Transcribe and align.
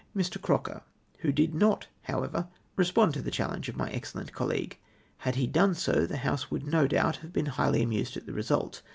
I 0.15 0.19
Mr. 0.19 0.41
Croker, 0.41 0.81
who 1.19 1.31
did 1.31 1.53
not, 1.53 1.85
however, 2.05 2.47
respond 2.75 3.13
to 3.13 3.21
the 3.21 3.29
challenge 3.29 3.69
of 3.69 3.75
my 3.77 3.91
excellent 3.91 4.33
colleague. 4.33 4.79
Had 5.19 5.35
he 5.35 5.45
done 5.45 5.75
so, 5.75 6.07
the 6.07 6.17
House 6.17 6.49
would, 6.49 6.65
no 6.65 6.87
doubt, 6.87 7.17
have 7.17 7.31
been 7.31 7.45
highly 7.45 7.83
amused 7.83 8.17
at 8.17 8.25
the 8.25 8.33
result. 8.33 8.81